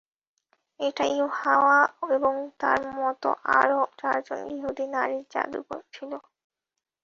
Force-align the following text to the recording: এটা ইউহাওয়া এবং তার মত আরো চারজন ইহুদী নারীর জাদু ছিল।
এটা 0.79 1.05
ইউহাওয়া 1.11 1.79
এবং 2.15 2.33
তার 2.59 2.81
মত 2.95 3.23
আরো 3.59 3.79
চারজন 3.99 4.39
ইহুদী 4.55 4.85
নারীর 4.87 5.23
জাদু 5.33 5.59
ছিল। 5.93 6.11